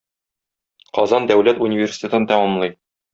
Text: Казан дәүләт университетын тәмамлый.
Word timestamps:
Казан 0.97 1.27
дәүләт 1.31 1.61
университетын 1.65 2.27
тәмамлый. 2.33 2.73